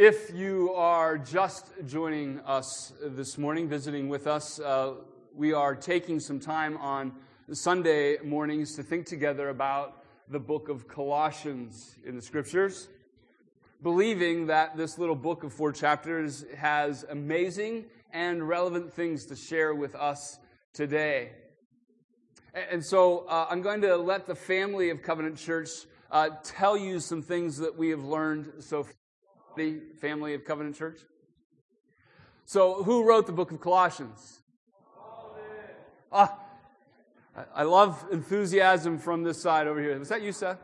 [0.00, 4.94] If you are just joining us this morning, visiting with us, uh,
[5.34, 7.12] we are taking some time on
[7.50, 12.88] Sunday mornings to think together about the book of Colossians in the scriptures,
[13.82, 19.74] believing that this little book of four chapters has amazing and relevant things to share
[19.74, 20.38] with us
[20.72, 21.32] today.
[22.54, 25.70] And so uh, I'm going to let the family of Covenant Church
[26.12, 28.92] uh, tell you some things that we have learned so far
[30.00, 31.00] family of Covenant Church?
[32.44, 34.40] So, who wrote the book of Colossians?
[36.10, 36.38] Ah,
[37.54, 39.98] I love enthusiasm from this side over here.
[39.98, 40.58] Was that you, Seth?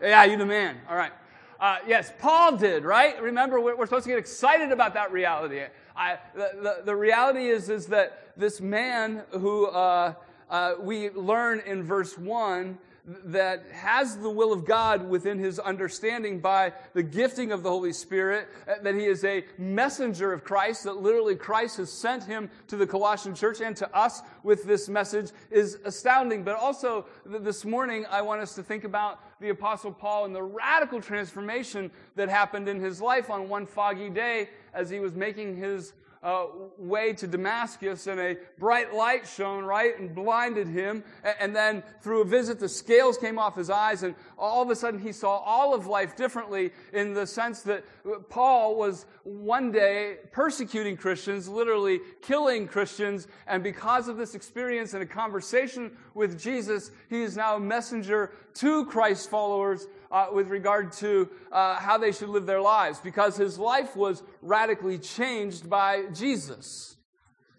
[0.00, 0.78] Yeah, you the man.
[0.88, 1.12] All right.
[1.58, 3.20] Uh, yes, Paul did, right?
[3.22, 5.62] Remember, we're, we're, supposed to get excited about that reality.
[5.96, 10.14] I, the, the, the, reality is, is that this man who uh,
[10.50, 16.40] uh, we learn in verse 1 that has the will of God within his understanding
[16.40, 20.84] by the gifting of the Holy Spirit, uh, that he is a messenger of Christ,
[20.84, 24.88] that literally Christ has sent him to the Colossian church and to us with this
[24.88, 26.42] message is astounding.
[26.42, 30.42] But also, this morning, I want us to think about the Apostle Paul and the
[30.42, 35.56] radical transformation that happened in his life on one foggy day as he was making
[35.56, 35.92] his
[36.26, 36.46] uh,
[36.76, 41.04] way to Damascus, and a bright light shone, right, and blinded him.
[41.38, 44.74] And then through a visit, the scales came off his eyes, and all of a
[44.74, 47.84] sudden he saw all of life differently in the sense that
[48.28, 55.04] Paul was one day persecuting Christians, literally killing Christians, and because of this experience and
[55.04, 60.92] a conversation with Jesus, he is now a messenger to Christ's followers uh, with regard
[60.92, 66.04] to uh, how they should live their lives because his life was radically changed by
[66.14, 66.96] Jesus.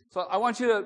[0.09, 0.85] So I want you to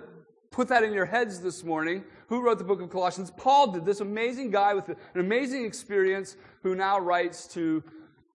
[0.49, 2.03] put that in your heads this morning.
[2.27, 3.31] Who wrote the book of Colossians?
[3.31, 3.85] Paul did.
[3.85, 7.83] This amazing guy with an amazing experience who now writes to,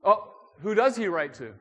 [0.05, 1.52] oh, who does he write to?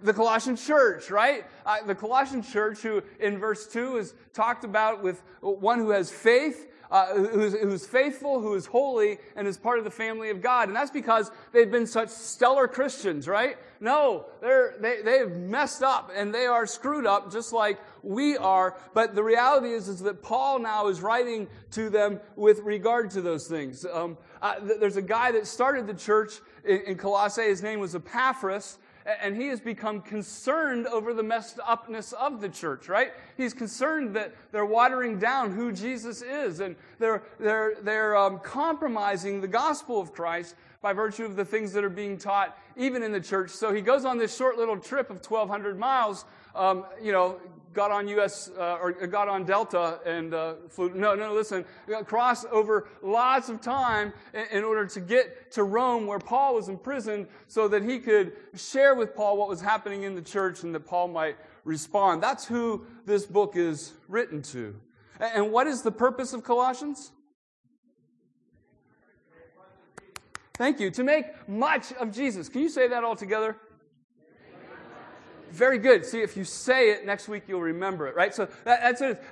[0.00, 1.44] the Colossian church, right?
[1.66, 6.10] Uh, the Colossian church, who in verse 2 is talked about with one who has
[6.10, 10.40] faith uh, who's, who's faithful, who is holy, and is part of the family of
[10.40, 10.68] God.
[10.68, 13.56] And that's because they've been such stellar Christians, right?
[13.80, 18.76] No, they're, they, they've messed up and they are screwed up just like we are.
[18.94, 23.20] But the reality is, is that Paul now is writing to them with regard to
[23.20, 23.84] those things.
[23.84, 27.42] Um, uh, there's a guy that started the church in, in Colossae.
[27.42, 28.78] His name was Epaphras
[29.22, 33.12] and he has become concerned over the messed upness of the church, right?
[33.36, 39.40] He's concerned that they're watering down who Jesus is, and they're, they're, they're um, compromising
[39.40, 43.10] the gospel of Christ by virtue of the things that are being taught even in
[43.12, 43.50] the church.
[43.50, 47.40] So he goes on this short little trip of 1,200 miles, um, you know,
[47.72, 50.90] got on US uh, or got on Delta and uh, flew.
[50.94, 51.64] No, no, listen,
[52.06, 56.68] crossed over lots of time in, in, order to get to Rome where Paul was
[56.68, 60.74] imprisoned so that he could share with Paul what was happening in the church and
[60.74, 62.22] that Paul might respond.
[62.22, 64.74] That's who this book is written to.
[65.20, 67.12] And what is the purpose of Colossians?
[70.54, 70.90] Thank you.
[70.90, 72.48] To make much of Jesus.
[72.48, 73.56] Can you say that all together?
[75.50, 76.04] Very good.
[76.04, 78.34] See, if you say it next week, you'll remember it, right?
[78.34, 79.22] So that, that's it.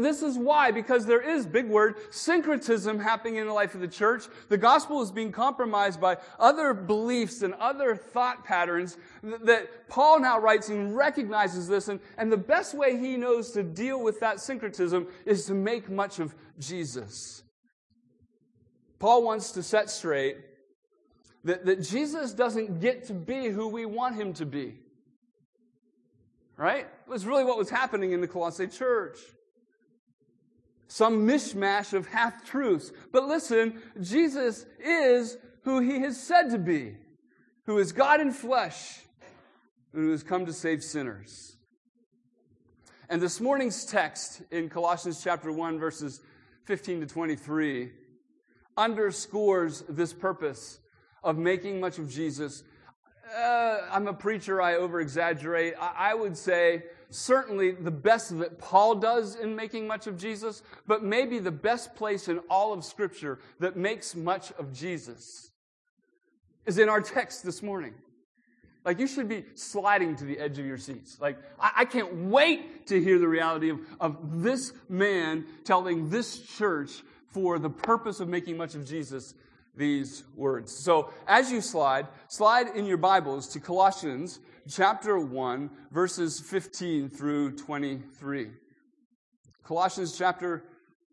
[0.00, 3.88] This is why, because there is, big word, syncretism happening in the life of the
[3.88, 4.24] church.
[4.48, 10.38] The gospel is being compromised by other beliefs and other thought patterns that Paul now
[10.38, 11.88] writes and recognizes this.
[11.88, 15.90] And, and the best way he knows to deal with that syncretism is to make
[15.90, 17.42] much of Jesus.
[18.98, 20.36] Paul wants to set straight
[21.44, 24.78] that, that Jesus doesn't get to be who we want him to be.
[26.56, 26.86] Right?
[26.86, 29.18] It was really what was happening in the Colossae church.
[30.86, 32.92] Some mishmash of half truths.
[33.12, 36.96] But listen, Jesus is who he has said to be,
[37.66, 39.00] who is God in flesh,
[39.92, 41.56] and who has come to save sinners.
[43.08, 46.20] And this morning's text in Colossians chapter 1, verses
[46.64, 47.90] 15 to 23,
[48.76, 50.78] underscores this purpose
[51.22, 52.62] of making much of Jesus
[53.34, 55.74] uh, I'm a preacher, I over exaggerate.
[55.80, 60.62] I, I would say certainly the best that Paul does in making much of Jesus,
[60.86, 65.50] but maybe the best place in all of Scripture that makes much of Jesus
[66.66, 67.94] is in our text this morning.
[68.84, 71.18] Like, you should be sliding to the edge of your seats.
[71.20, 76.38] Like, I, I, can't wait to hear the reality of, of this man telling this
[76.38, 79.34] church for the purpose of making much of Jesus
[79.76, 80.72] these words.
[80.72, 84.38] So as you slide, slide in your Bibles to Colossians
[84.68, 88.50] chapter 1, verses 15 through 23.
[89.64, 90.62] Colossians chapter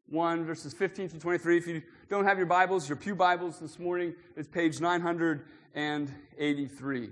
[0.07, 1.57] 1, verses 15 through 23.
[1.57, 7.09] If you don't have your Bibles, your Pew Bibles this morning, it's page 983.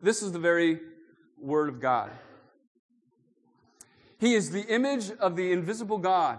[0.00, 0.80] This is the very
[1.40, 2.10] Word of God.
[4.18, 6.38] He is the image of the invisible God,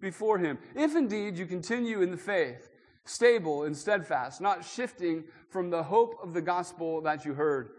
[0.00, 0.58] before him.
[0.74, 2.68] If indeed you continue in the faith,
[3.04, 7.70] stable and steadfast, not shifting from the hope of the gospel that you heard,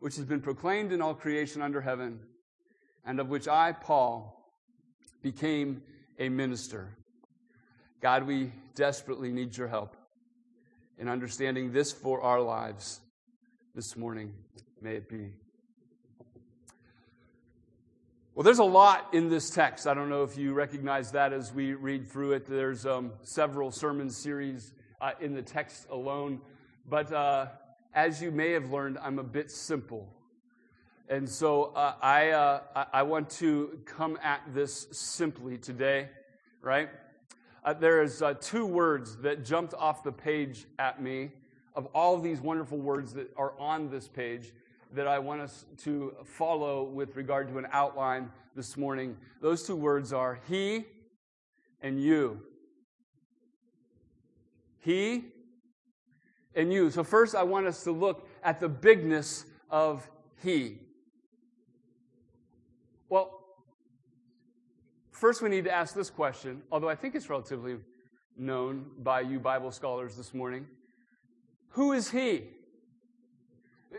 [0.00, 2.20] which has been proclaimed in all creation under heaven,
[3.06, 4.52] and of which I, Paul,
[5.22, 5.82] became
[6.18, 6.96] a minister.
[8.00, 9.96] God, we desperately need your help
[10.98, 13.00] in understanding this for our lives
[13.74, 14.32] this morning.
[14.80, 15.32] May it be.
[18.36, 19.86] Well, there's a lot in this text.
[19.86, 22.46] I don't know if you recognize that as we read through it.
[22.46, 26.40] There's um, several sermon series uh, in the text alone.
[26.88, 27.46] But uh,
[27.94, 30.12] as you may have learned, I'm a bit simple.
[31.08, 36.08] And so uh, I, uh, I want to come at this simply today,
[36.60, 36.88] right?
[37.64, 41.30] Uh, there's uh, two words that jumped off the page at me
[41.76, 44.52] of all these wonderful words that are on this page
[44.94, 49.16] that I want us to follow with regard to an outline this morning.
[49.40, 50.86] Those two words are He
[51.80, 52.40] and you.
[54.80, 55.24] He
[56.54, 56.90] and you.
[56.90, 60.08] So, first, I want us to look at the bigness of
[60.42, 60.78] He.
[63.08, 63.40] Well,
[65.10, 67.78] first, we need to ask this question, although I think it's relatively
[68.36, 70.66] known by you Bible scholars this morning.
[71.70, 72.44] Who is He?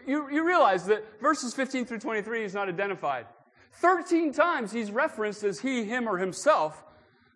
[0.06, 3.25] You, you realize that verses 15 through 23 is not identified.
[3.74, 6.83] 13 times he's referenced as he, him, or himself,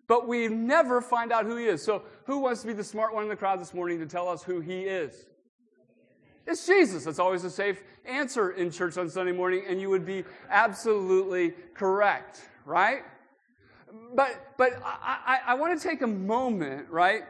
[0.06, 1.82] but we never find out who he is.
[1.82, 4.28] So, who wants to be the smart one in the crowd this morning to tell
[4.28, 5.26] us who he is?
[6.46, 7.04] It's Jesus.
[7.04, 11.52] That's always a safe answer in church on Sunday morning, and you would be absolutely
[11.74, 13.02] correct, right?
[14.14, 17.22] But, but I, I, I want to take a moment, right?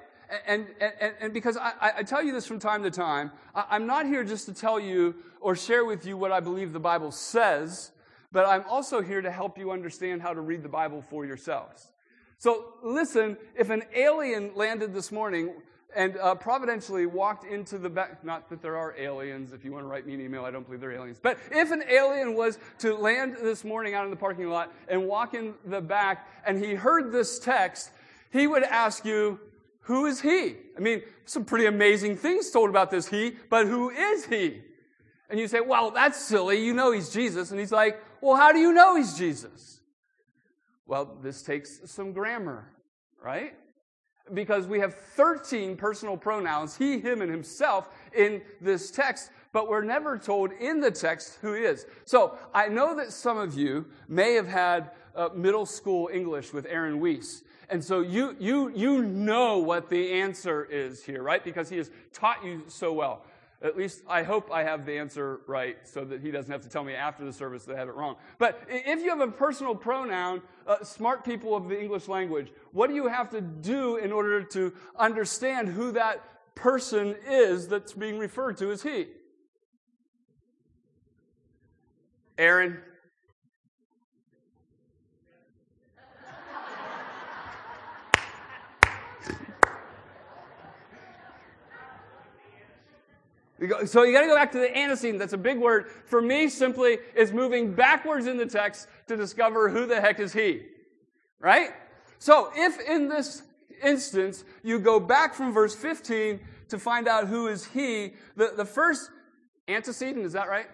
[0.46, 4.06] And, and, and because I, I, tell you this from time to time, I'm not
[4.06, 7.92] here just to tell you or share with you what I believe the Bible says,
[8.32, 11.90] but I'm also here to help you understand how to read the Bible for yourselves.
[12.38, 15.52] So listen, if an alien landed this morning
[15.94, 19.84] and uh, providentially walked into the back, not that there are aliens, if you want
[19.84, 22.58] to write me an email, I don't believe they're aliens, but if an alien was
[22.78, 26.64] to land this morning out in the parking lot and walk in the back and
[26.64, 27.90] he heard this text,
[28.30, 29.40] he would ask you,
[29.90, 30.54] who is he?
[30.76, 34.62] I mean, some pretty amazing things told about this he, but who is he?
[35.28, 36.64] And you say, well, that's silly.
[36.64, 37.50] You know he's Jesus.
[37.50, 39.80] And he's like, well, how do you know he's Jesus?
[40.86, 42.70] Well, this takes some grammar,
[43.20, 43.54] right?
[44.32, 49.82] Because we have 13 personal pronouns, he, him, and himself, in this text, but we're
[49.82, 51.84] never told in the text who he is.
[52.04, 56.64] So I know that some of you may have had uh, middle school English with
[56.66, 57.42] Aaron Weiss.
[57.70, 61.42] And so you, you, you know what the answer is here, right?
[61.42, 63.22] Because he has taught you so well.
[63.62, 66.68] At least I hope I have the answer right so that he doesn't have to
[66.68, 68.16] tell me after the service that I have it wrong.
[68.38, 72.88] But if you have a personal pronoun, uh, smart people of the English language, what
[72.88, 76.22] do you have to do in order to understand who that
[76.54, 79.08] person is that's being referred to as he?
[82.38, 82.78] Aaron,
[93.84, 95.18] So you got to go back to the antecedent.
[95.18, 95.90] That's a big word.
[96.06, 100.32] For me, simply is moving backwards in the text to discover who the heck is
[100.32, 100.62] he.
[101.38, 101.70] Right?
[102.18, 103.42] So if in this
[103.82, 108.64] instance you go back from verse 15 to find out who is he, the, the
[108.64, 109.10] first
[109.68, 110.66] antecedent, is that right?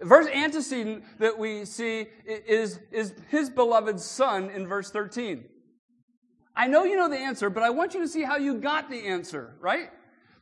[0.00, 5.44] The first antecedent that we see is, is his beloved son in verse 13.
[6.54, 8.90] I know you know the answer, but I want you to see how you got
[8.90, 9.90] the answer, right?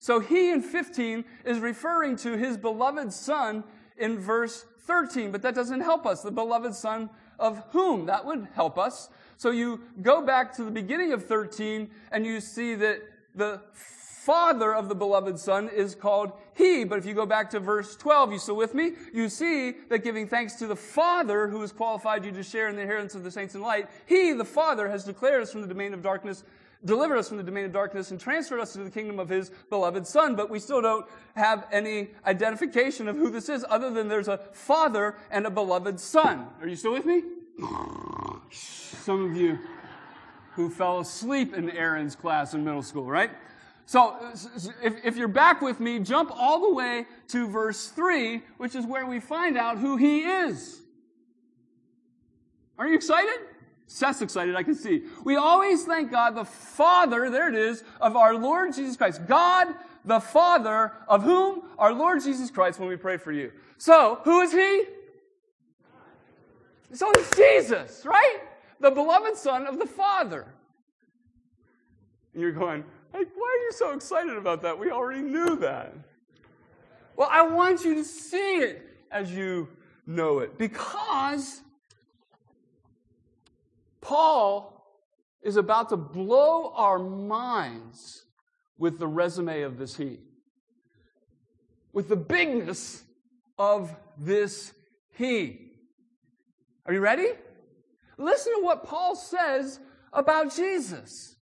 [0.04, 3.64] So he in 15 is referring to his beloved son
[3.96, 6.20] in verse 13, but that doesn't help us.
[6.20, 7.08] The beloved son
[7.38, 8.04] of whom?
[8.04, 9.08] That would help us.
[9.38, 13.00] So you go back to the beginning of 13 and you see that
[13.34, 16.84] the father of the beloved son is called he.
[16.84, 18.92] But if you go back to verse 12, you still with me?
[19.14, 22.76] You see that giving thanks to the father who has qualified you to share in
[22.76, 25.66] the inheritance of the saints in light, he, the father, has declared us from the
[25.66, 26.44] domain of darkness
[26.84, 29.50] delivered us from the domain of darkness and transferred us to the kingdom of his
[29.70, 30.36] beloved son.
[30.36, 34.38] But we still don't have any identification of who this is other than there's a
[34.52, 36.46] father and a beloved son.
[36.60, 37.22] Are you still with me?
[38.50, 39.58] Some of you
[40.52, 43.30] who fell asleep in Aaron's class in middle school, right?
[43.86, 44.16] So,
[44.82, 48.86] if, if you're back with me, jump all the way to verse 3, which is
[48.86, 50.80] where we find out who he is.
[52.78, 53.40] Are you excited?
[53.86, 55.02] Seth's excited, I can see.
[55.24, 59.26] We always thank God, the Father, there it is, of our Lord Jesus Christ.
[59.26, 59.68] God,
[60.04, 61.62] the Father, of whom?
[61.78, 63.52] Our Lord Jesus Christ, when we pray for you.
[63.76, 64.84] So, who is He?
[66.94, 68.38] So it's Jesus, right?
[68.80, 70.46] The beloved Son of the Father.
[72.32, 74.78] And you're going, like, why are you so excited about that?
[74.78, 75.92] We already knew that.
[77.16, 79.68] Well, I want you to see it as you
[80.06, 81.62] know it because
[84.04, 84.86] Paul
[85.42, 88.26] is about to blow our minds
[88.76, 90.18] with the resume of this he,
[91.92, 93.02] with the bigness
[93.58, 94.74] of this
[95.16, 95.72] he.
[96.84, 97.28] Are you ready?
[98.18, 99.80] Listen to what Paul says
[100.12, 101.36] about Jesus.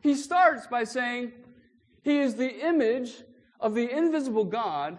[0.00, 1.32] He starts by saying,
[2.04, 3.14] He is the image
[3.58, 4.98] of the invisible God,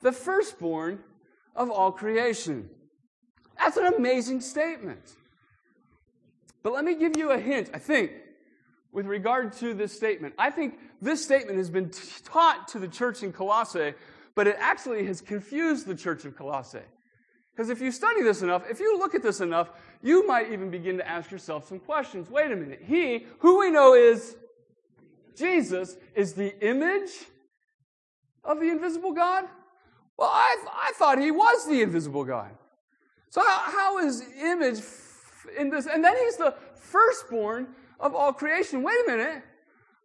[0.00, 1.00] the firstborn
[1.54, 2.70] of all creation.
[3.58, 5.16] That's an amazing statement.
[6.62, 8.12] But let me give you a hint, I think,
[8.92, 10.34] with regard to this statement.
[10.38, 13.94] I think this statement has been t- taught to the church in Colossae,
[14.34, 16.80] but it actually has confused the church of Colossae.
[17.52, 19.70] Because if you study this enough, if you look at this enough,
[20.02, 22.30] you might even begin to ask yourself some questions.
[22.30, 22.82] Wait a minute.
[22.86, 24.36] He, who we know is
[25.36, 27.10] Jesus, is the image
[28.44, 29.44] of the invisible God?
[30.16, 32.50] Well, I, I thought he was the invisible God.
[33.30, 34.80] So how, how is image
[35.58, 37.68] in this, and then he's the firstborn
[37.98, 38.82] of all creation.
[38.82, 39.42] Wait a minute.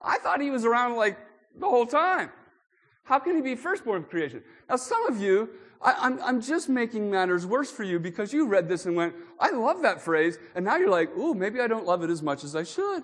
[0.02, 1.18] I thought he was around like
[1.58, 2.30] the whole time.
[3.04, 4.44] How can he be firstborn of creation?
[4.70, 5.50] Now, some of you,
[5.82, 8.96] I, am I'm, I'm just making matters worse for you because you read this and
[8.96, 10.38] went, I love that phrase.
[10.56, 13.04] And now you're like, ooh, maybe I don't love it as much as I should.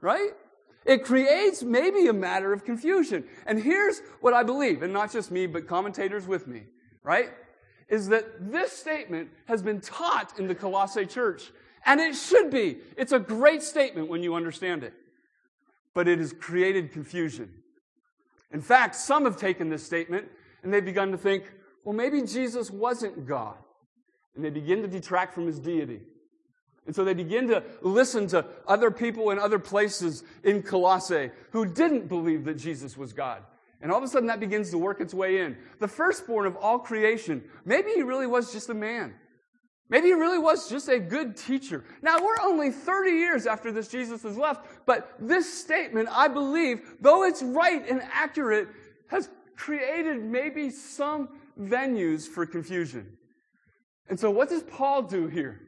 [0.00, 0.30] Right?
[0.84, 3.24] It creates maybe a matter of confusion.
[3.46, 6.62] And here's what I believe, and not just me, but commentators with me,
[7.02, 7.30] right?
[7.92, 11.52] Is that this statement has been taught in the Colossae church.
[11.84, 12.78] And it should be.
[12.96, 14.94] It's a great statement when you understand it.
[15.92, 17.52] But it has created confusion.
[18.50, 20.26] In fact, some have taken this statement
[20.62, 21.44] and they've begun to think,
[21.84, 23.56] well, maybe Jesus wasn't God.
[24.34, 26.00] And they begin to detract from his deity.
[26.86, 31.66] And so they begin to listen to other people in other places in Colossae who
[31.66, 33.42] didn't believe that Jesus was God.
[33.82, 35.56] And all of a sudden that begins to work its way in.
[35.80, 37.42] The firstborn of all creation.
[37.64, 39.14] Maybe he really was just a man.
[39.88, 41.84] Maybe he really was just a good teacher.
[42.00, 46.80] Now, we're only 30 years after this Jesus has left, but this statement, I believe,
[47.00, 48.68] though it's right and accurate,
[49.08, 51.28] has created maybe some
[51.60, 53.18] venues for confusion.
[54.08, 55.60] And so, what does Paul do here?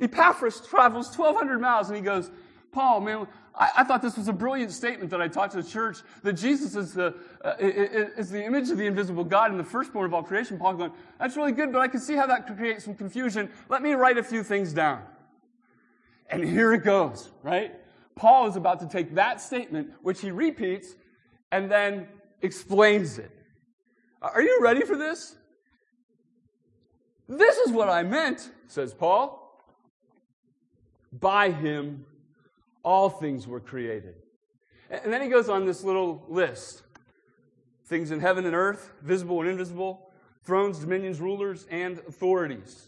[0.00, 2.30] Epaphras travels 1,200 miles and he goes,
[2.72, 5.68] Paul, man, I, I, thought this was a brilliant statement that I taught to the
[5.68, 9.64] church that Jesus is the, uh, is the image of the invisible God and the
[9.64, 10.58] firstborn of all creation.
[10.58, 13.50] Paul going, that's really good, but I can see how that could create some confusion.
[13.68, 15.02] Let me write a few things down.
[16.28, 17.74] And here it goes, right?
[18.14, 20.94] Paul is about to take that statement, which he repeats,
[21.50, 22.06] and then
[22.42, 23.32] explains it.
[24.22, 25.36] Are you ready for this?
[27.28, 29.38] This is what I meant, says Paul.
[31.12, 32.06] By him
[32.82, 34.14] all things were created.
[34.90, 36.82] And then he goes on this little list
[37.86, 40.12] things in heaven and earth, visible and invisible,
[40.44, 42.86] thrones, dominions, rulers, and authorities.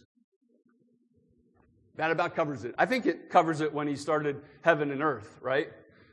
[1.96, 2.74] That about covers it.
[2.78, 5.72] I think it covers it when he started heaven and earth, right?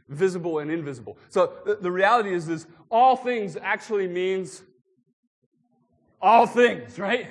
[0.09, 1.19] Visible and invisible.
[1.29, 4.63] So the reality is this all things actually means
[6.21, 7.27] all things, right?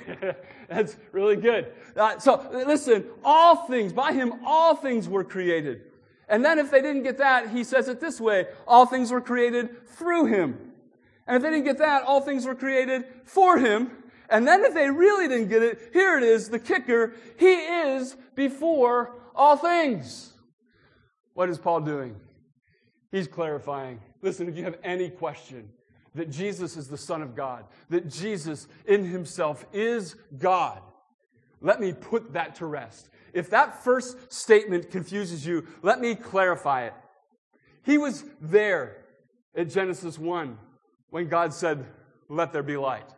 [0.69, 1.73] That's really good.
[1.95, 5.81] Uh, so listen, all things, by him, all things were created.
[6.29, 9.21] And then if they didn't get that, he says it this way all things were
[9.21, 10.57] created through him.
[11.27, 13.91] And if they didn't get that, all things were created for him.
[14.29, 17.13] And then if they really didn't get it, here it is, the kicker.
[17.37, 20.33] He is before all things.
[21.33, 22.15] What is Paul doing?
[23.11, 24.01] He's clarifying.
[24.21, 25.69] Listen, if you have any question
[26.13, 30.81] that Jesus is the Son of God, that Jesus in himself is God,
[31.61, 33.09] let me put that to rest.
[33.33, 36.93] If that first statement confuses you, let me clarify it.
[37.83, 38.97] He was there
[39.55, 40.57] at Genesis 1
[41.09, 41.85] when God said,
[42.27, 43.09] Let there be light.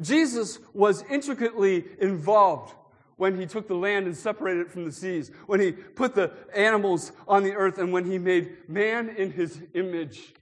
[0.00, 2.74] Jesus was intricately involved
[3.16, 6.32] when he took the land and separated it from the seas, when he put the
[6.54, 10.34] animals on the earth, and when he made man in his image.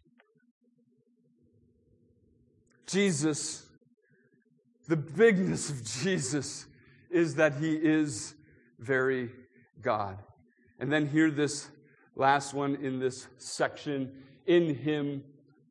[2.86, 3.66] Jesus,
[4.88, 6.66] the bigness of Jesus
[7.10, 8.34] is that he is
[8.82, 9.30] very
[9.80, 10.18] God.
[10.78, 11.68] And then hear this
[12.16, 14.12] last one in this section.
[14.46, 15.22] In him,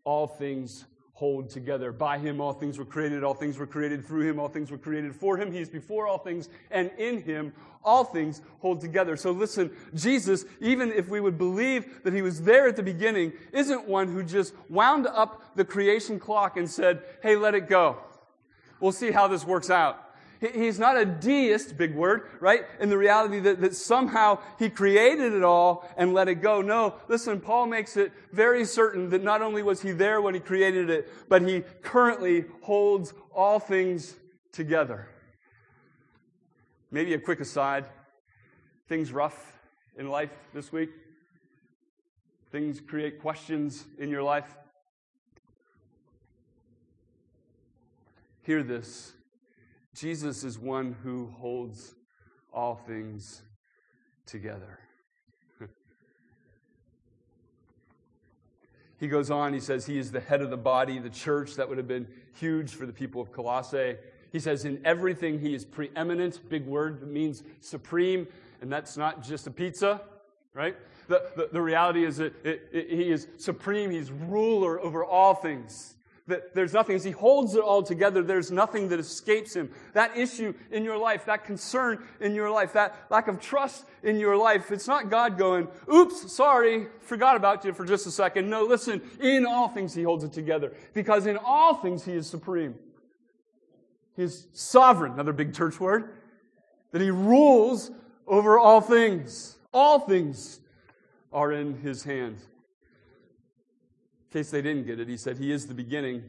[0.03, 1.91] all things hold together.
[1.91, 3.23] By him, all things were created.
[3.23, 4.39] All things were created through him.
[4.39, 5.51] All things were created for him.
[5.51, 6.49] He is before all things.
[6.71, 7.53] And in him,
[7.83, 9.15] all things hold together.
[9.17, 13.33] So listen, Jesus, even if we would believe that he was there at the beginning,
[13.51, 17.97] isn't one who just wound up the creation clock and said, hey, let it go.
[18.79, 20.03] We'll see how this works out.
[20.41, 22.65] He's not a deist, big word, right?
[22.79, 26.63] In the reality that, that somehow he created it all and let it go.
[26.63, 30.39] No, listen, Paul makes it very certain that not only was he there when he
[30.39, 34.15] created it, but he currently holds all things
[34.51, 35.07] together.
[36.89, 37.85] Maybe a quick aside.
[38.89, 39.59] Things rough
[39.95, 40.89] in life this week?
[42.51, 44.57] Things create questions in your life?
[48.41, 49.13] Hear this
[49.95, 51.95] Jesus is one who holds
[52.53, 53.41] all things
[54.25, 54.79] together.
[58.99, 61.55] he goes on, he says, He is the head of the body, the church.
[61.55, 62.07] That would have been
[62.39, 63.97] huge for the people of Colossae.
[64.31, 68.27] He says, In everything, He is preeminent, big word that means supreme,
[68.61, 70.01] and that's not just a pizza,
[70.53, 70.77] right?
[71.09, 75.35] The, the, the reality is that it, it, He is supreme, He's ruler over all
[75.35, 75.95] things
[76.31, 79.71] that there's nothing, as he holds it all together, there's nothing that escapes him.
[79.93, 84.17] That issue in your life, that concern in your life, that lack of trust in
[84.17, 88.49] your life, it's not God going, oops, sorry, forgot about you for just a second.
[88.49, 90.73] No, listen, in all things he holds it together.
[90.93, 92.75] Because in all things he is supreme.
[94.15, 96.15] He is sovereign, another big church word.
[96.91, 97.91] That he rules
[98.27, 99.57] over all things.
[99.73, 100.59] All things
[101.31, 102.37] are in his hand.
[104.31, 106.23] Case they didn't get it, he said, He is the beginning.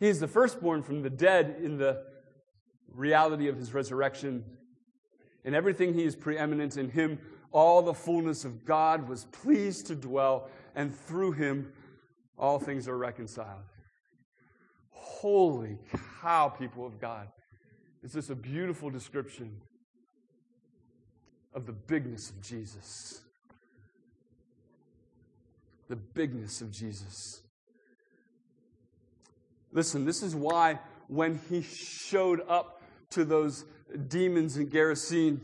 [0.00, 2.02] He is the firstborn from the dead in the
[2.92, 4.44] reality of his resurrection.
[5.44, 6.76] In everything, he is preeminent.
[6.76, 7.18] In him,
[7.52, 11.72] all the fullness of God was pleased to dwell, and through him,
[12.36, 13.64] all things are reconciled.
[14.90, 15.78] Holy
[16.20, 17.28] cow, people of God.
[18.02, 19.60] Is this a beautiful description
[21.54, 23.22] of the bigness of Jesus?
[25.88, 27.42] The bigness of Jesus.
[29.72, 33.64] Listen, this is why when he showed up to those
[34.08, 35.40] demons in Gerasene,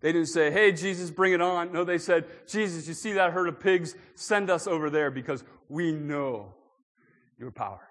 [0.00, 1.72] they didn't say, Hey, Jesus, bring it on.
[1.72, 3.94] No, they said, Jesus, you see that herd of pigs?
[4.14, 6.54] Send us over there because we know
[7.38, 7.89] your power.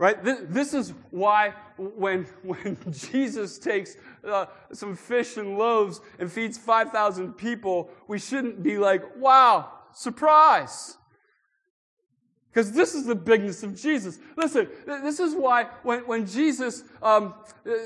[0.00, 0.24] Right?
[0.24, 6.56] This, this is why when, when Jesus takes uh, some fish and loaves and feeds
[6.56, 10.96] 5,000 people, we shouldn't be like, wow, surprise.
[12.50, 14.18] Because this is the bigness of Jesus.
[14.38, 17.34] Listen, this is why when, when Jesus um,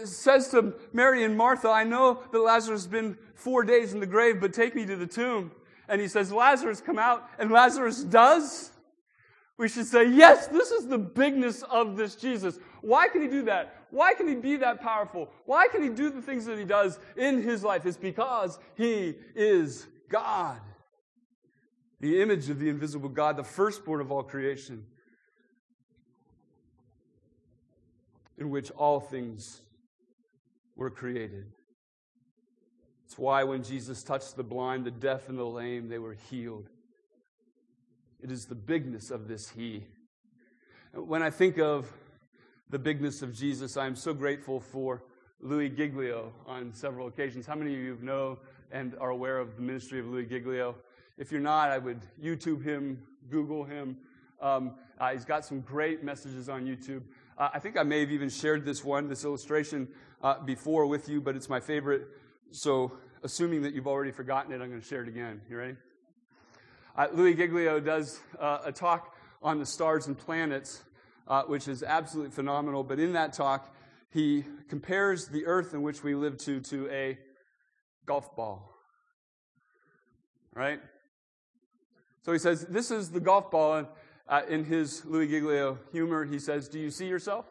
[0.05, 4.07] says to Mary and Martha, I know that Lazarus has been four days in the
[4.07, 5.51] grave, but take me to the tomb.
[5.89, 7.29] And he says, Lazarus, come out.
[7.41, 8.71] And Lazarus does
[9.57, 12.59] we should say, yes, this is the bigness of this Jesus.
[12.81, 13.87] Why can he do that?
[13.91, 15.31] Why can he be that powerful?
[15.47, 17.87] Why can he do the things that he does in his life?
[17.87, 20.61] It's because he is God.
[22.01, 24.85] The image of the invisible God, the firstborn of all creation,
[28.37, 29.61] in which all things
[30.75, 31.47] were created.
[33.07, 36.69] It's why when Jesus touched the blind, the deaf, and the lame, they were healed.
[38.25, 39.85] It is the bigness of this He.
[40.95, 41.93] When I think of
[42.71, 45.03] the bigness of Jesus, I am so grateful for
[45.43, 47.45] Louis Giglio on several occasions.
[47.45, 48.39] How many of you know
[48.73, 50.75] and are aware of the ministry of Louis Giglio?
[51.19, 53.99] If you're not, I would YouTube him, Google him.
[54.41, 57.03] Um, uh, he's got some great messages on YouTube.
[57.37, 59.87] Uh, I think I may have even shared this one, this illustration,
[60.23, 62.09] uh, before with you, but it's my favorite.
[62.53, 65.43] So, assuming that you've already forgotten it, I'm going to share it again.
[65.51, 65.77] You ready?
[66.97, 70.85] Uh, Louis Giglio does uh, a talk on the stars and planets,
[71.27, 72.85] uh, which is absolutely phenomenal.
[72.85, 73.75] But in that talk,
[74.11, 77.19] he compares the earth in which we live to to a
[78.07, 78.71] golf ball.
[80.55, 80.81] Right?
[82.23, 83.75] So he says, This is the golf ball.
[83.75, 83.89] And
[84.29, 87.47] uh, in his Louis Giglio humor, he says, Do you see yourself?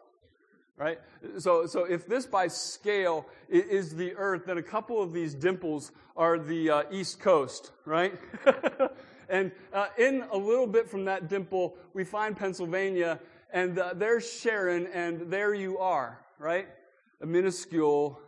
[0.76, 0.98] right?
[1.38, 5.92] So, so if this by scale is the earth, then a couple of these dimples
[6.16, 8.18] are the uh, east coast, right?
[9.28, 13.20] and uh, in a little bit from that dimple, we find Pennsylvania,
[13.52, 16.68] and uh, there's Sharon, and there you are, right?
[17.22, 18.18] A minuscule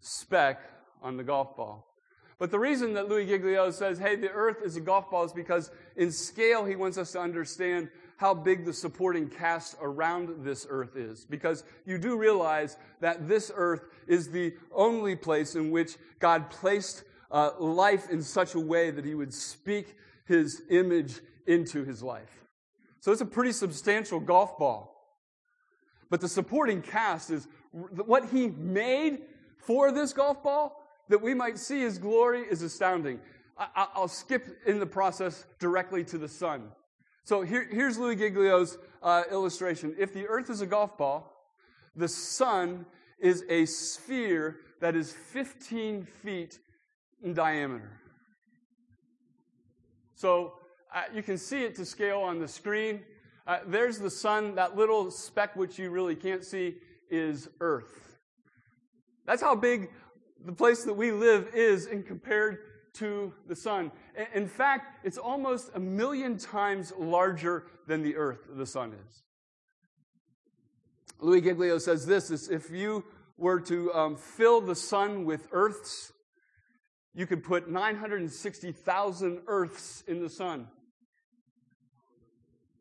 [0.00, 0.60] speck
[1.02, 1.88] on the golf ball.
[2.38, 5.32] But the reason that Louis Giglio says, hey, the earth is a golf ball is
[5.32, 10.66] because in scale, he wants us to understand how big the supporting cast around this
[10.68, 11.24] earth is.
[11.24, 17.04] Because you do realize that this earth is the only place in which God placed
[17.30, 22.44] uh, life in such a way that he would speak his image into his life.
[23.00, 24.92] So it's a pretty substantial golf ball.
[26.10, 29.22] But the supporting cast is what he made
[29.56, 33.20] for this golf ball that we might see his glory is astounding.
[33.58, 36.68] I, will skip in the process directly to the sun.
[37.24, 39.94] So here, here's Louis Giglio's uh, illustration.
[39.98, 41.32] If the earth is a golf ball,
[41.94, 42.86] the sun
[43.18, 46.58] is a sphere that is 15 feet
[47.22, 48.01] in diameter.
[50.22, 50.52] So
[50.94, 53.00] uh, you can see it to scale on the screen.
[53.44, 54.54] Uh, there's the sun.
[54.54, 56.76] That little speck, which you really can't see,
[57.10, 58.20] is Earth.
[59.26, 59.90] That's how big
[60.46, 62.58] the place that we live is in compared
[62.94, 63.90] to the sun.
[64.32, 69.22] In fact, it's almost a million times larger than the earth the sun is.
[71.18, 73.02] Louis Giglio says this is if you
[73.38, 76.12] were to um, fill the sun with earths,
[77.14, 80.68] you could put 960,000 earths in the sun.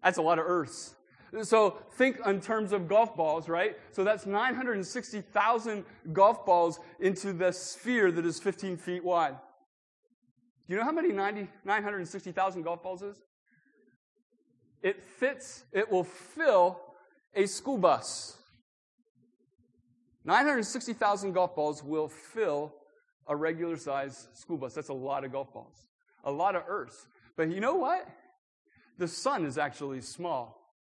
[0.03, 0.95] That's a lot of earths.
[1.43, 3.77] So think in terms of golf balls, right?
[3.91, 9.35] So that's 960,000 golf balls into the sphere that is 15 feet wide.
[10.67, 13.17] Do you know how many 90, 960,000 golf balls is?
[14.81, 16.79] It fits, it will fill
[17.33, 18.37] a school bus.
[20.25, 22.73] 960,000 golf balls will fill
[23.31, 24.73] a regular size school bus.
[24.73, 25.87] That's a lot of golf balls,
[26.25, 27.07] a lot of Earths.
[27.37, 28.05] But you know what?
[28.97, 30.75] The sun is actually small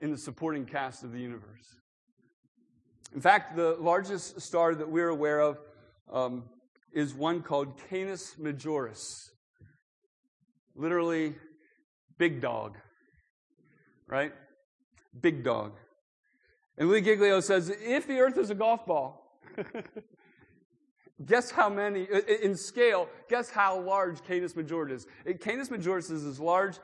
[0.00, 1.76] in the supporting cast of the universe.
[3.14, 5.58] In fact, the largest star that we're aware of
[6.10, 6.44] um,
[6.92, 9.30] is one called Canis Majoris.
[10.76, 11.34] Literally,
[12.16, 12.78] big dog.
[14.06, 14.32] Right?
[15.20, 15.72] Big dog.
[16.78, 19.40] And Louis Giglio says if the earth is a golf ball,
[21.26, 22.08] guess how many,
[22.42, 25.06] in scale, guess how large Canis Majoris is.
[25.26, 26.76] Eh, Canis Majoris is as large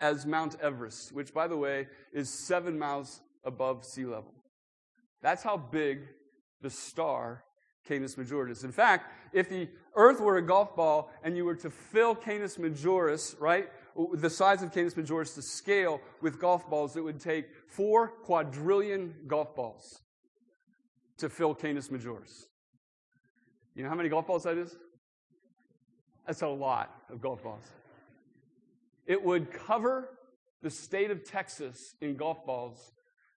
[0.00, 4.34] as Mount Everest, which, by the way, is seven miles above sea level.
[5.22, 6.00] That's how big
[6.60, 7.44] the star
[7.86, 8.50] Canis Majoris.
[8.50, 8.64] Is.
[8.64, 12.56] In fact, if the earth were a golf ball and you were to fill Canis
[12.56, 13.68] Majoris, right,
[14.14, 19.14] the size of Canis Majoris to scale with golf balls, it would take four quadrillion
[19.26, 20.02] golf balls
[21.16, 22.46] to fill Canis Majoris.
[23.78, 24.76] You know how many golf balls that is?
[26.26, 27.62] That's a lot of golf balls.
[29.06, 30.18] It would cover
[30.62, 32.90] the state of Texas in golf balls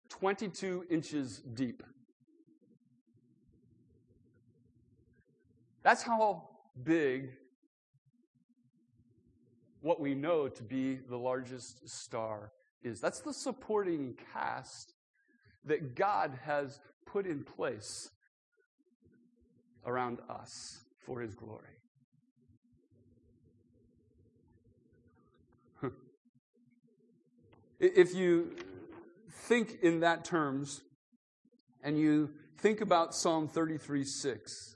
[0.10, 1.84] 22 inches deep.
[5.84, 6.50] That's how
[6.82, 7.30] big
[9.82, 12.52] what we know to be the largest star
[12.82, 13.00] is.
[13.00, 14.96] That's the supporting cast
[15.66, 18.10] that God has put in place
[19.86, 21.68] around us for his glory.
[27.80, 28.56] if you
[29.30, 30.82] think in that terms
[31.84, 34.76] and you think about Psalm 33 6,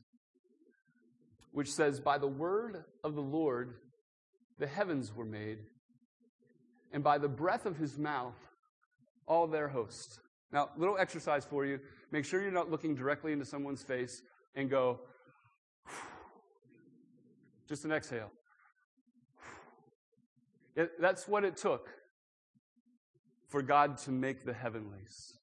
[1.52, 3.76] which says, By the word of the Lord
[4.58, 5.60] the heavens were made,
[6.92, 8.36] and by the breath of his mouth
[9.28, 10.20] all their hosts.
[10.52, 11.80] Now, little exercise for you.
[12.12, 14.22] Make sure you're not looking directly into someone's face
[14.56, 15.00] and go,
[17.68, 18.32] just an exhale.
[21.00, 21.90] That's what it took
[23.48, 25.38] for God to make the heavenlies.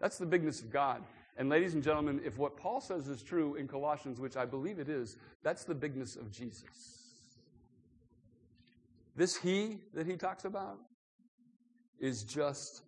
[0.00, 1.02] That's the bigness of God.
[1.36, 4.78] And, ladies and gentlemen, if what Paul says is true in Colossians, which I believe
[4.78, 6.64] it is, that's the bigness of Jesus.
[9.16, 10.78] This He that he talks about
[11.98, 12.82] is just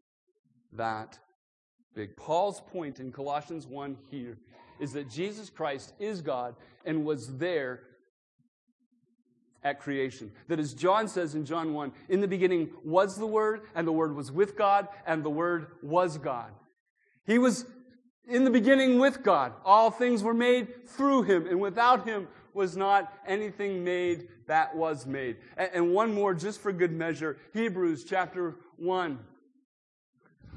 [0.72, 1.18] that
[1.94, 2.16] big.
[2.16, 4.38] Paul's point in Colossians 1 here
[4.78, 7.82] is that Jesus Christ is God and was there
[9.62, 10.32] at creation.
[10.48, 13.92] That as John says in John 1, in the beginning was the Word, and the
[13.92, 16.52] Word was with God, and the Word was God.
[17.26, 17.66] He was
[18.26, 19.52] in the beginning with God.
[19.64, 25.06] All things were made through him, and without him was not anything made that was
[25.06, 25.36] made.
[25.56, 29.18] And, one more, just for good measure Hebrews chapter 1.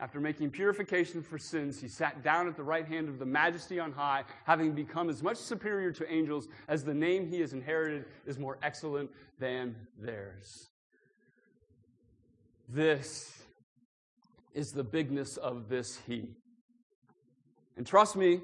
[0.00, 3.78] After making purification for sins, he sat down at the right hand of the majesty
[3.78, 8.06] on high, having become as much superior to angels as the name he has inherited
[8.26, 10.70] is more excellent than theirs.
[12.66, 13.42] This
[14.54, 16.30] is the bigness of this He.
[17.76, 18.40] And trust me,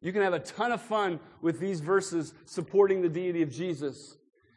[0.00, 4.16] you can have a ton of fun with these verses supporting the deity of Jesus.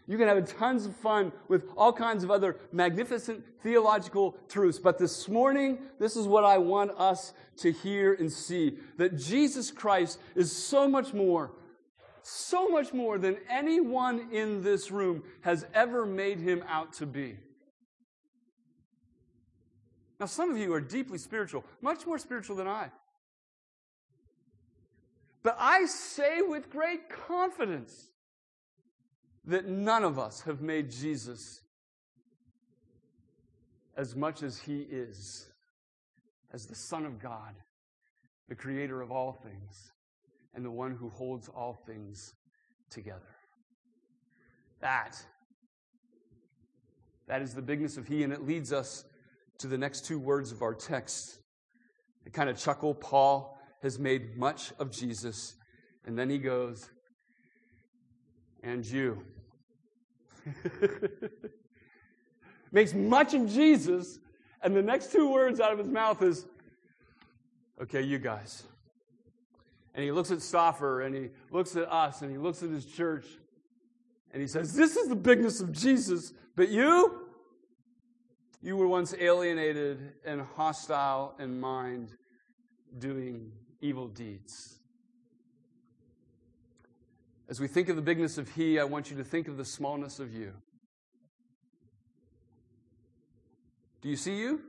[0.09, 4.79] You can have tons of fun with all kinds of other magnificent theological truths.
[4.79, 9.69] But this morning, this is what I want us to hear and see that Jesus
[9.69, 11.51] Christ is so much more,
[12.23, 17.37] so much more than anyone in this room has ever made him out to be.
[20.19, 22.89] Now, some of you are deeply spiritual, much more spiritual than I.
[25.43, 28.09] But I say with great confidence
[29.45, 31.61] that none of us have made Jesus
[33.97, 35.47] as much as he is,
[36.53, 37.55] as the Son of God,
[38.47, 39.91] the creator of all things,
[40.53, 42.33] and the one who holds all things
[42.89, 43.35] together.
[44.81, 45.15] That,
[47.27, 49.03] that is the bigness of he, and it leads us
[49.59, 51.39] to the next two words of our text.
[52.25, 52.93] I kind of chuckle.
[52.93, 55.55] Paul has made much of Jesus,
[56.05, 56.89] and then he goes,
[58.63, 59.23] and you.
[62.71, 64.19] Makes much of Jesus,
[64.61, 66.45] and the next two words out of his mouth is,
[67.81, 68.63] okay, you guys.
[69.95, 72.85] And he looks at Stauffer, and he looks at us, and he looks at his
[72.85, 73.25] church,
[74.31, 77.25] and he says, This is the bigness of Jesus, but you,
[78.61, 82.15] you were once alienated and hostile in mind,
[82.99, 84.78] doing evil deeds.
[87.49, 89.65] As we think of the bigness of He, I want you to think of the
[89.65, 90.53] smallness of you.
[94.01, 94.61] Do you see you?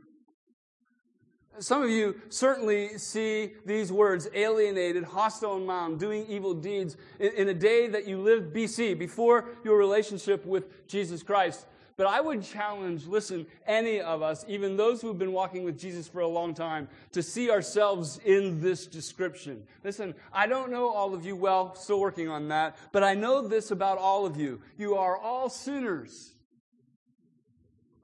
[1.59, 7.33] Some of you certainly see these words alienated, hostile in mind, doing evil deeds in,
[7.35, 11.67] in, a day that you lived BC, before your relationship with Jesus Christ.
[12.01, 15.79] But I would challenge, listen, any of us, even those who have been walking with
[15.79, 19.65] Jesus for a long time, to see ourselves in this description.
[19.85, 23.47] Listen, I don't know all of you well, still working on that, but I know
[23.47, 24.63] this about all of you.
[24.79, 26.33] You are all sinners.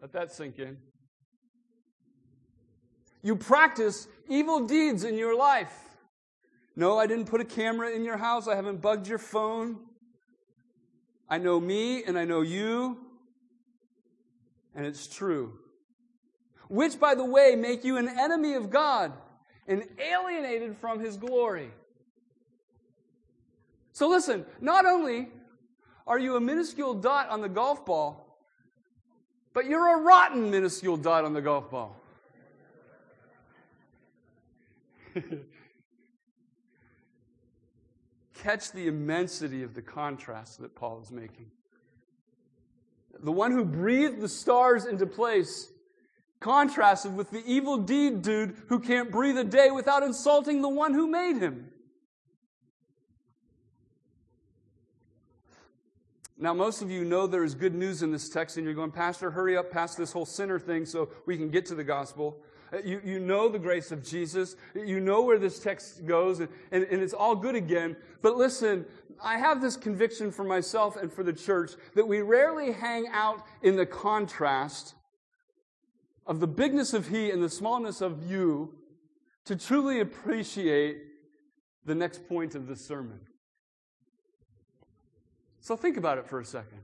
[0.02, 0.76] Let that sink in.
[3.22, 5.74] You practice evil deeds in your life.
[6.76, 8.46] No, I didn't put a camera in your house.
[8.46, 9.78] I haven't bugged your phone.
[11.30, 13.05] I know me and I know you
[14.76, 15.58] and it's true.
[16.68, 19.12] Which, by the way, make you an enemy of God
[19.66, 21.70] and alienated from his glory.
[23.92, 25.28] So listen, not only
[26.06, 28.38] are you a minuscule dot on the golf ball,
[29.54, 31.96] but you're a rotten minuscule dot on the golf ball.
[38.34, 41.50] Catch the immensity of the contrast that Paul is making
[43.22, 45.68] the one who breathed the stars into place,
[46.40, 50.94] contrasted with the evil deed dude who can't breathe a day without insulting the one
[50.94, 51.70] who made him.
[56.38, 58.90] Now, most of you know there is good news in this text, and you're going,
[58.90, 62.38] Pastor, hurry up past this whole sinner thing so we can get to the gospel.
[62.72, 64.56] Uh, you, you know the grace of Jesus.
[64.74, 67.96] You know where this text goes, and, and, and it's all good again.
[68.20, 68.84] But listen,
[69.22, 73.44] I have this conviction for myself and for the church that we rarely hang out
[73.62, 74.94] in the contrast
[76.26, 78.74] of the bigness of He and the smallness of you
[79.44, 81.02] to truly appreciate
[81.84, 83.20] the next point of the sermon.
[85.60, 86.80] So think about it for a second.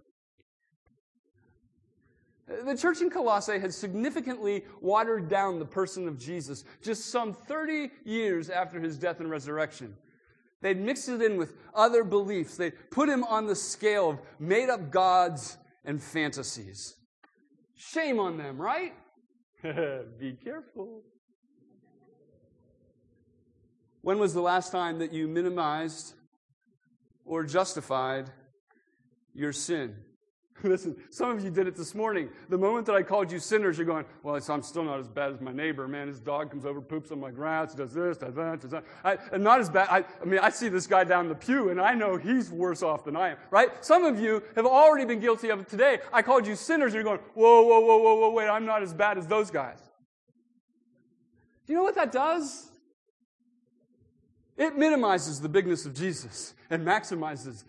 [2.64, 7.90] The church in Colossae had significantly watered down the person of Jesus just some 30
[8.04, 9.96] years after his death and resurrection.
[10.62, 12.56] They'd mixed it in with other beliefs.
[12.56, 16.94] They put him on the scale of made up gods and fantasies.
[17.74, 18.94] Shame on them, right?
[19.62, 21.02] Be careful.
[24.02, 26.14] When was the last time that you minimized
[27.24, 28.30] or justified
[29.34, 29.96] your sin?
[30.64, 32.28] Listen, some of you did it this morning.
[32.48, 35.32] The moment that I called you sinners, you're going, well, I'm still not as bad
[35.32, 35.88] as my neighbor.
[35.88, 38.84] Man, his dog comes over, poops on my grass, does this, does that, does that.
[39.04, 39.88] I, and not as bad.
[39.90, 42.82] I, I mean, I see this guy down the pew, and I know he's worse
[42.82, 43.84] off than I am, right?
[43.84, 45.98] Some of you have already been guilty of it today.
[46.12, 48.82] I called you sinners, and you're going, whoa, whoa, whoa, whoa, whoa, wait, I'm not
[48.82, 49.78] as bad as those guys.
[51.66, 52.68] Do you know what that does?
[54.56, 57.64] It minimizes the bigness of Jesus and maximizes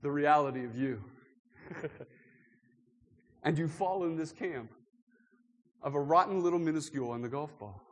[0.00, 1.02] the reality of you.
[3.44, 4.72] and you fall in this camp
[5.82, 7.82] of a rotten little minuscule on the golf ball.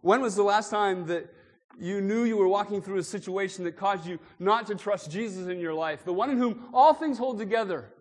[0.00, 1.32] When was the last time that
[1.78, 5.46] you knew you were walking through a situation that caused you not to trust Jesus
[5.46, 7.92] in your life, the one in whom all things hold together?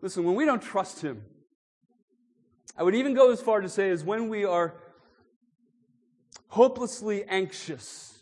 [0.00, 1.22] Listen, when we don't trust Him,
[2.76, 4.74] I would even go as far to say is when we are
[6.48, 8.19] hopelessly anxious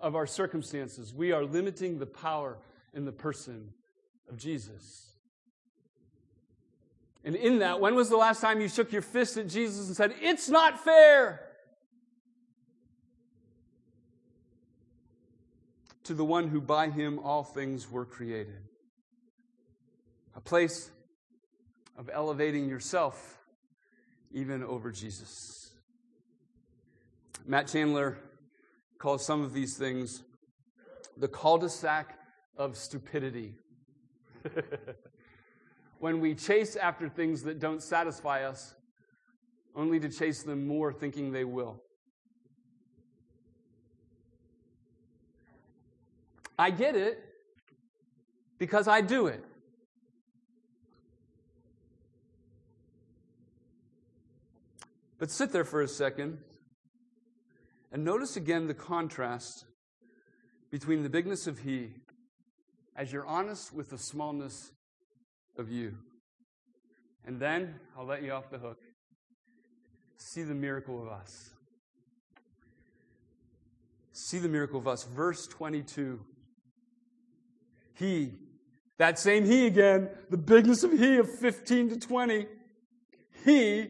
[0.00, 2.58] of our circumstances, we are limiting the power
[2.94, 3.72] in the person
[4.28, 5.06] of Jesus.
[7.24, 9.96] And in that, when was the last time you shook your fist at Jesus and
[9.96, 11.46] said, It's not fair?
[16.04, 18.56] To the one who by him all things were created.
[20.34, 20.90] A place
[21.96, 23.38] of elevating yourself
[24.32, 25.70] even over Jesus.
[27.46, 28.16] Matt Chandler
[29.00, 30.22] calls some of these things
[31.16, 32.18] the cul de sac
[32.56, 33.54] of stupidity.
[35.98, 38.74] when we chase after things that don't satisfy us,
[39.74, 41.82] only to chase them more thinking they will.
[46.58, 47.24] I get it
[48.58, 49.42] because I do it.
[55.18, 56.38] But sit there for a second
[57.92, 59.64] and notice again the contrast
[60.70, 61.90] between the bigness of He
[62.96, 64.72] as you're honest with the smallness
[65.56, 65.96] of you.
[67.24, 68.78] And then I'll let you off the hook.
[70.16, 71.50] See the miracle of us.
[74.12, 75.04] See the miracle of us.
[75.04, 76.20] Verse 22.
[77.94, 78.34] He,
[78.98, 82.46] that same He again, the bigness of He of 15 to 20,
[83.44, 83.88] He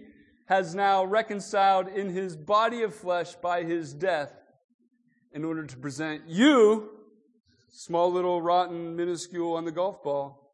[0.51, 4.33] has now reconciled in his body of flesh by his death
[5.33, 6.91] in order to present you,
[7.71, 10.51] small little rotten minuscule on the golf ball,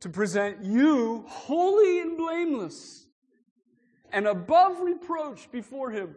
[0.00, 3.06] to present you holy and blameless
[4.10, 6.16] and above reproach before him.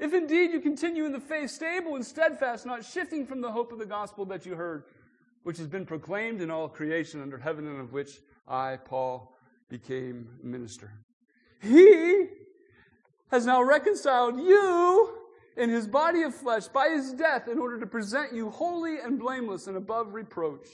[0.00, 3.70] If indeed you continue in the faith, stable and steadfast, not shifting from the hope
[3.70, 4.82] of the gospel that you heard,
[5.44, 9.36] which has been proclaimed in all creation under heaven and of which I, Paul,
[9.68, 10.90] became minister.
[11.60, 12.26] He
[13.30, 15.10] has now reconciled you
[15.56, 19.18] in his body of flesh by his death in order to present you holy and
[19.18, 20.68] blameless and above reproach.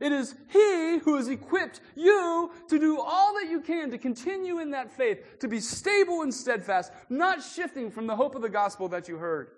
[0.00, 4.58] It is He who has equipped you to do all that you can to continue
[4.58, 8.48] in that faith, to be stable and steadfast, not shifting from the hope of the
[8.48, 9.48] gospel that you heard.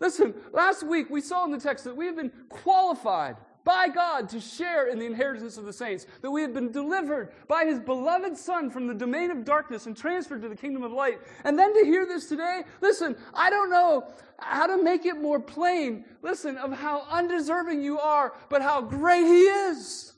[0.00, 3.36] Listen, last week we saw in the text that we have been qualified
[3.66, 7.32] by God to share in the inheritance of the saints, that we have been delivered
[7.48, 10.92] by his beloved Son from the domain of darkness and transferred to the kingdom of
[10.92, 11.18] light.
[11.42, 15.40] And then to hear this today, listen, I don't know how to make it more
[15.40, 20.12] plain, listen, of how undeserving you are, but how great he is.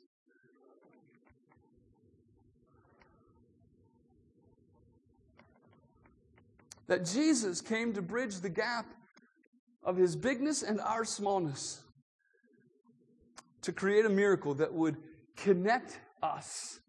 [6.86, 8.86] That Jesus came to bridge the gap
[9.82, 11.80] of his bigness and our smallness
[13.62, 14.96] to create a miracle that would
[15.36, 16.80] connect us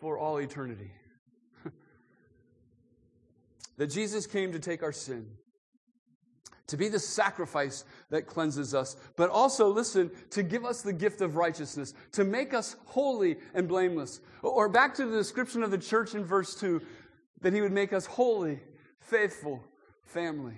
[0.00, 0.90] for all eternity.
[3.76, 5.26] that Jesus came to take our sin,
[6.66, 11.20] to be the sacrifice that cleanses us, but also, listen, to give us the gift
[11.20, 14.20] of righteousness, to make us holy and blameless.
[14.42, 16.82] Or back to the description of the church in verse 2,
[17.42, 18.60] that he would make us holy,
[19.00, 19.62] faithful
[20.04, 20.56] family.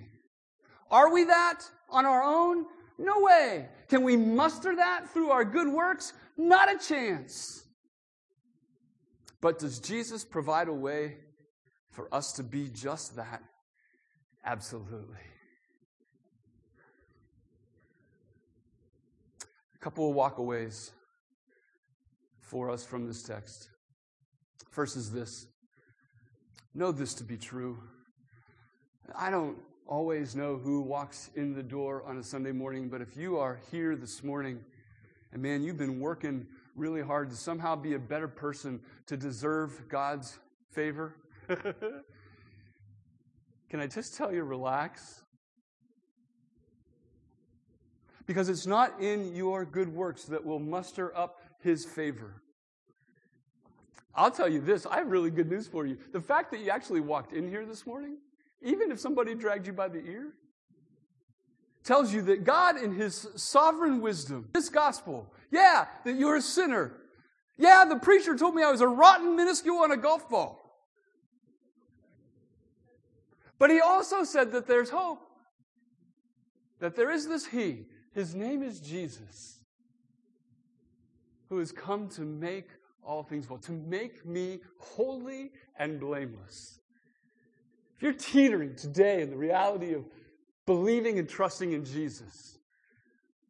[0.91, 2.65] Are we that on our own?
[2.99, 3.69] No way.
[3.87, 6.11] Can we muster that through our good works?
[6.37, 7.63] Not a chance.
[9.41, 11.15] But does Jesus provide a way
[11.91, 13.41] for us to be just that?
[14.45, 15.15] Absolutely.
[19.73, 20.91] A couple of walkaways
[22.41, 23.69] for us from this text.
[24.71, 25.47] First is this
[26.75, 27.77] know this to be true.
[29.15, 29.57] I don't
[29.89, 33.59] always know who walks in the door on a Sunday morning, but if you are
[33.71, 34.59] here this morning
[35.33, 39.89] and man, you've been working really hard to somehow be a better person to deserve
[39.89, 40.37] God's
[40.71, 41.15] favor,
[41.47, 42.03] can
[43.79, 45.23] I just tell you, relax?
[48.27, 52.43] Because it's not in your good works that will muster up his favor.
[54.13, 55.97] I'll tell you this I have really good news for you.
[56.11, 58.17] The fact that you actually walked in here this morning,
[58.61, 60.33] even if somebody dragged you by the ear,
[61.83, 66.93] tells you that God, in His sovereign wisdom, this gospel, yeah, that you're a sinner.
[67.57, 70.69] Yeah, the preacher told me I was a rotten minuscule on a golf ball.
[73.57, 75.19] But he also said that there's hope.
[76.79, 77.85] That there is this He.
[78.13, 79.59] His name is Jesus,
[81.49, 82.69] who has come to make
[83.03, 86.79] all things well, to make me holy and blameless.
[87.99, 90.05] If you're teetering today in the reality of
[90.65, 92.57] believing and trusting in Jesus,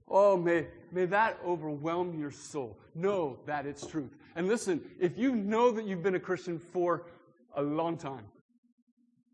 [0.08, 2.80] oh, may, may that overwhelm your soul.
[2.96, 4.18] Know that it's truth.
[4.36, 7.06] And listen, if you know that you've been a Christian for
[7.54, 8.26] a long time,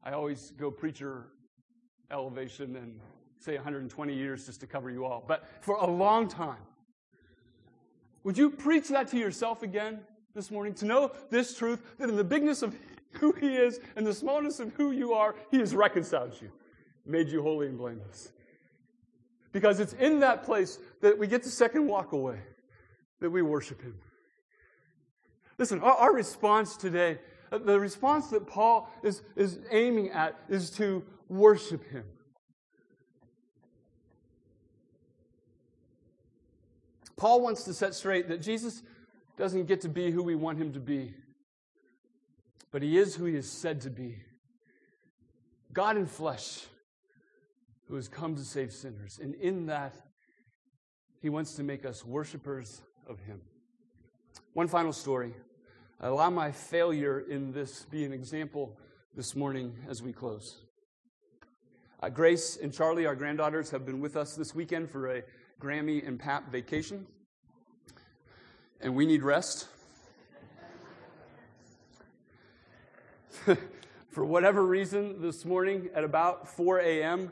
[0.03, 1.27] I always go preacher
[2.11, 2.99] elevation and
[3.39, 6.59] say 120 years just to cover you all, but for a long time.
[8.25, 10.01] Would you preach that to yourself again
[10.33, 10.73] this morning?
[10.73, 12.75] To know this truth that in the bigness of
[13.17, 16.51] who He is and the smallness of who you are, He has reconciled you,
[17.05, 18.31] made you holy and blameless.
[19.51, 22.39] Because it's in that place that we get the second walk away,
[23.21, 23.95] that we worship Him.
[25.57, 27.19] Listen, our, our response today
[27.51, 32.03] uh, the response that Paul is, is aiming at is to worship him.
[37.17, 38.83] Paul wants to set straight that Jesus
[39.37, 41.13] doesn't get to be who we want him to be,
[42.75, 44.17] but he is who he is said to be
[45.71, 46.65] God in flesh,
[47.87, 49.17] who has come to save sinners.
[49.23, 49.95] And in that,
[51.21, 53.39] he wants to make us worshipers of him.
[54.51, 55.33] One final story.
[56.01, 58.77] I Allow my failure in this be an example
[59.15, 60.57] this morning as we close.
[62.03, 65.23] Uh, Grace and Charlie, our granddaughters, have been with us this weekend for a
[65.61, 67.07] Grammy and Pap vacation.
[68.81, 69.69] And we need rest.
[74.09, 77.31] for whatever reason, this morning at about 4 a.m.,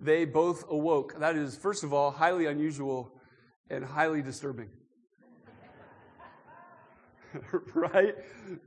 [0.00, 1.18] they both awoke.
[1.18, 3.12] That is, first of all, highly unusual
[3.70, 4.68] and highly disturbing.
[7.74, 8.16] right?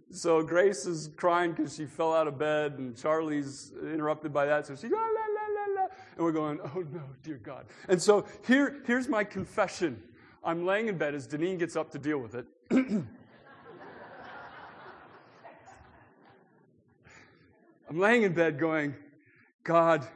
[0.09, 4.65] So Grace is crying because she fell out of bed, and Charlie's interrupted by that.
[4.65, 7.65] So she ah, la, la, la, la, and we're going, oh no, dear God.
[7.89, 10.01] And so here, here's my confession.
[10.43, 12.45] I'm laying in bed as Deneen gets up to deal with it.
[17.89, 18.95] I'm laying in bed going,
[19.63, 20.07] God,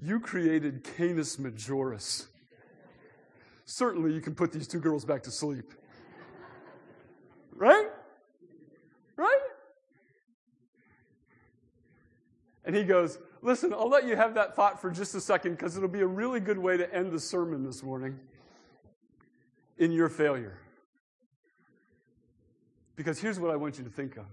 [0.00, 2.26] you created Canis Majoris.
[3.64, 5.72] Certainly you can put these two girls back to sleep.
[7.54, 7.88] Right?
[9.16, 9.38] Right?
[12.64, 15.76] And he goes, Listen, I'll let you have that thought for just a second because
[15.76, 18.18] it'll be a really good way to end the sermon this morning
[19.78, 20.58] in your failure.
[22.96, 24.26] Because here's what I want you to think of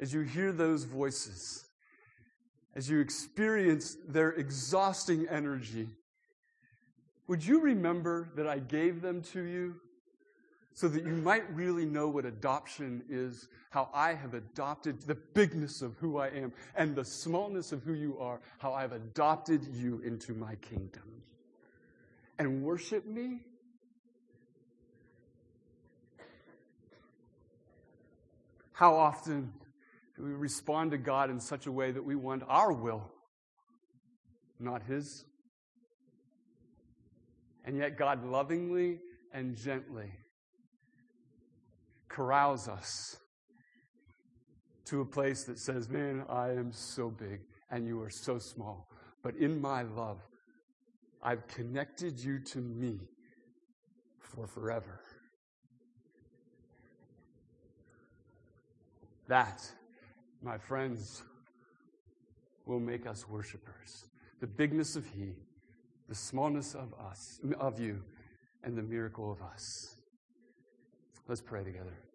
[0.00, 1.67] as you hear those voices,
[2.74, 5.88] as you experience their exhausting energy,
[7.26, 9.76] would you remember that I gave them to you
[10.78, 15.82] so that you might really know what adoption is, how I have adopted the bigness
[15.82, 20.00] of who I am and the smallness of who you are, how I've adopted you
[20.04, 21.02] into my kingdom.
[22.38, 23.40] And worship me?
[28.72, 29.52] How often
[30.20, 33.10] we respond to God in such a way that we want our will,
[34.58, 35.24] not His?
[37.64, 38.98] And yet, God lovingly
[39.32, 40.10] and gently
[42.08, 43.16] corrals us
[44.86, 47.40] to a place that says, Man, I am so big
[47.70, 48.88] and you are so small.
[49.22, 50.18] But in my love,
[51.22, 53.00] I've connected you to me
[54.18, 55.00] for forever.
[59.28, 59.70] That,
[60.42, 61.22] my friends,
[62.66, 64.04] will make us worshipers.
[64.40, 65.32] The bigness of He,
[66.08, 68.02] the smallness of us, of you,
[68.62, 69.96] and the miracle of us.
[71.26, 72.07] Let's pray together.